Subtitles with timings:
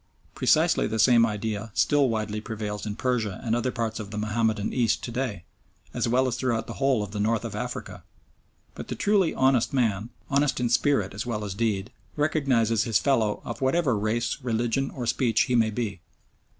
[0.33, 4.73] Precisely the same idea still widely prevails in Persia and other parts of the Mahomedan
[4.73, 5.43] East to day,
[5.93, 8.03] as well as throughout the whole of the North of Africa.
[8.73, 13.43] But the truly honest man, honest in spirit as well as deed, recognises his fellow
[13.45, 16.01] of whatever race, religion, or speech he may be.